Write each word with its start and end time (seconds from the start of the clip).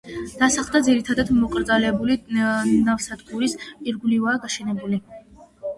დასახლება 0.37 0.79
ძირითადად 0.87 1.29
მოკრძალებული 1.41 2.17
ნავსადგურის 2.87 3.57
ირგვლივაა 3.69 4.45
გაშენებული. 4.49 5.05